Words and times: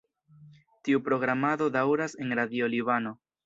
Tiu 0.87 1.03
programado 1.11 1.69
daŭras 1.77 2.19
en 2.25 2.37
Radio 2.43 2.75
Libano. 2.77 3.17